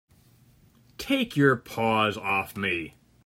[0.97, 2.95] Take your paws off me!